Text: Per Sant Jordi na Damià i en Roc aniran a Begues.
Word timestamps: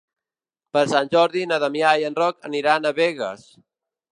Per 0.77 0.81
Sant 0.93 1.11
Jordi 1.15 1.45
na 1.51 1.59
Damià 1.65 1.91
i 2.05 2.07
en 2.09 2.17
Roc 2.23 2.41
aniran 2.51 2.89
a 2.93 2.97
Begues. 3.03 3.49